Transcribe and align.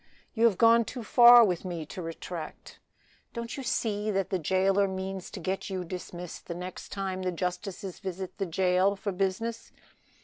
You 0.33 0.45
have 0.45 0.57
gone 0.57 0.83
too 0.83 1.03
far 1.03 1.45
with 1.45 1.63
me 1.63 1.85
to 1.85 2.01
retract; 2.01 2.79
don't 3.33 3.55
you 3.55 3.61
see 3.61 4.09
that 4.09 4.31
the 4.31 4.39
jailer 4.39 4.87
means 4.87 5.29
to 5.29 5.39
get 5.39 5.69
you 5.69 5.85
dismissed 5.85 6.47
the 6.47 6.55
next 6.55 6.89
time 6.89 7.21
the 7.21 7.31
justices 7.31 7.99
visit 7.99 8.39
the 8.39 8.47
jail 8.47 8.95
for 8.95 9.11
business? 9.11 9.71